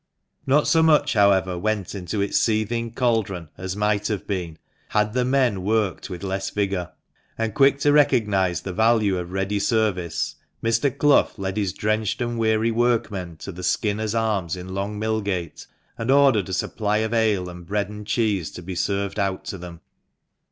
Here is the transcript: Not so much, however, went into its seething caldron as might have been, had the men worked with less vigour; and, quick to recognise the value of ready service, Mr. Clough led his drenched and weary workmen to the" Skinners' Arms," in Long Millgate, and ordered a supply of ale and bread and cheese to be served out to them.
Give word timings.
Not 0.47 0.67
so 0.67 0.81
much, 0.81 1.13
however, 1.13 1.59
went 1.59 1.93
into 1.93 2.21
its 2.21 2.35
seething 2.35 2.89
caldron 2.91 3.49
as 3.55 3.75
might 3.75 4.07
have 4.07 4.25
been, 4.25 4.57
had 4.89 5.13
the 5.13 5.23
men 5.23 5.61
worked 5.61 6.09
with 6.09 6.23
less 6.23 6.49
vigour; 6.49 6.91
and, 7.37 7.53
quick 7.53 7.77
to 7.81 7.91
recognise 7.91 8.61
the 8.61 8.73
value 8.73 9.19
of 9.19 9.31
ready 9.31 9.59
service, 9.59 10.37
Mr. 10.63 10.89
Clough 10.97 11.29
led 11.37 11.55
his 11.55 11.71
drenched 11.71 12.19
and 12.19 12.39
weary 12.39 12.71
workmen 12.71 13.37
to 13.37 13.51
the" 13.51 13.61
Skinners' 13.77 14.15
Arms," 14.15 14.55
in 14.55 14.73
Long 14.73 14.99
Millgate, 14.99 15.67
and 15.99 16.09
ordered 16.09 16.49
a 16.49 16.53
supply 16.53 16.97
of 16.97 17.13
ale 17.13 17.47
and 17.47 17.67
bread 17.67 17.87
and 17.89 18.07
cheese 18.07 18.49
to 18.53 18.63
be 18.63 18.73
served 18.73 19.19
out 19.19 19.45
to 19.45 19.59
them. 19.59 19.81